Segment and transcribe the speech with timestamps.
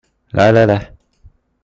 [0.31, 0.95] 來來來